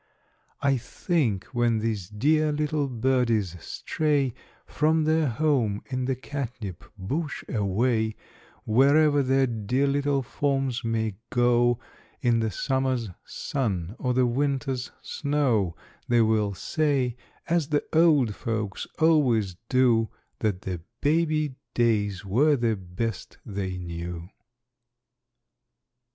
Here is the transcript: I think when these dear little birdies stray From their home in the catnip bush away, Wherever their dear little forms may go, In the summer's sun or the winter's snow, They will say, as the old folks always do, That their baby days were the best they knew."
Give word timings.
I 0.63 0.77
think 0.77 1.43
when 1.53 1.77
these 1.77 2.09
dear 2.09 2.51
little 2.51 2.87
birdies 2.87 3.55
stray 3.63 4.33
From 4.65 5.03
their 5.03 5.27
home 5.29 5.83
in 5.91 6.05
the 6.05 6.15
catnip 6.15 6.83
bush 6.97 7.43
away, 7.47 8.15
Wherever 8.65 9.21
their 9.21 9.45
dear 9.45 9.85
little 9.85 10.23
forms 10.23 10.83
may 10.83 11.17
go, 11.29 11.77
In 12.19 12.39
the 12.39 12.49
summer's 12.49 13.09
sun 13.25 13.95
or 13.99 14.15
the 14.15 14.25
winter's 14.25 14.89
snow, 15.03 15.75
They 16.07 16.21
will 16.21 16.55
say, 16.55 17.15
as 17.47 17.67
the 17.69 17.83
old 17.93 18.33
folks 18.33 18.87
always 18.97 19.55
do, 19.69 20.09
That 20.39 20.63
their 20.63 20.79
baby 21.01 21.57
days 21.75 22.25
were 22.25 22.55
the 22.55 22.75
best 22.75 23.37
they 23.45 23.77
knew." 23.77 24.29